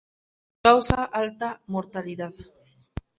Causa 0.65 0.99
alta 1.21 1.49
mortalidad. 1.73 2.33